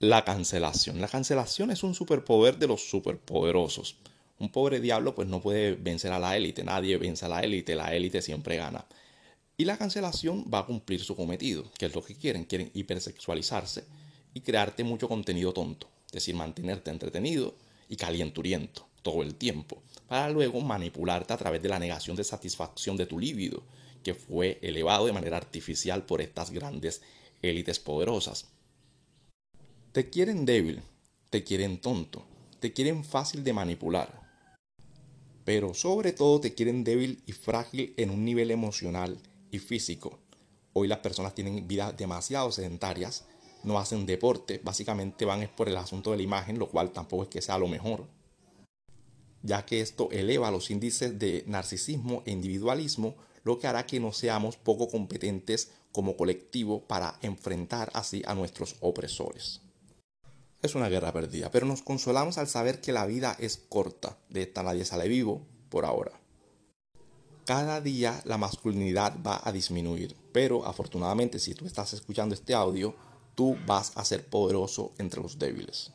[0.00, 1.00] La cancelación.
[1.00, 3.96] La cancelación es un superpoder de los superpoderosos.
[4.38, 7.74] Un pobre diablo pues no puede vencer a la élite, nadie vence a la élite,
[7.74, 8.86] la élite siempre gana.
[9.56, 13.82] Y la cancelación va a cumplir su cometido, que es lo que quieren, quieren hipersexualizarse
[14.34, 17.56] y crearte mucho contenido tonto, es decir, mantenerte entretenido
[17.88, 22.96] y calienturiento todo el tiempo, para luego manipularte a través de la negación de satisfacción
[22.96, 23.64] de tu líbido,
[24.04, 27.02] que fue elevado de manera artificial por estas grandes
[27.42, 28.46] élites poderosas.
[29.98, 30.80] Te quieren débil,
[31.28, 32.24] te quieren tonto,
[32.60, 34.30] te quieren fácil de manipular,
[35.44, 39.18] pero sobre todo te quieren débil y frágil en un nivel emocional
[39.50, 40.20] y físico.
[40.72, 43.24] Hoy las personas tienen vidas demasiado sedentarias,
[43.64, 47.28] no hacen deporte, básicamente van por el asunto de la imagen, lo cual tampoco es
[47.28, 48.06] que sea lo mejor,
[49.42, 54.12] ya que esto eleva los índices de narcisismo e individualismo, lo que hará que no
[54.12, 59.62] seamos poco competentes como colectivo para enfrentar así a nuestros opresores.
[60.60, 64.18] Es una guerra perdida, pero nos consolamos al saber que la vida es corta.
[64.28, 66.20] De esta nadie sale vivo por ahora.
[67.44, 72.94] Cada día la masculinidad va a disminuir, pero afortunadamente si tú estás escuchando este audio,
[73.36, 75.92] tú vas a ser poderoso entre los débiles.